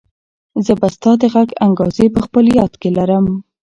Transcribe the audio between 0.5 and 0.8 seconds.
زه